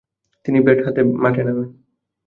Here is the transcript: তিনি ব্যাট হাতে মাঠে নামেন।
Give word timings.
তিনি 0.45 0.59
ব্যাট 0.65 0.79
হাতে 0.85 1.01
মাঠে 1.23 1.41
নামেন। 1.47 1.69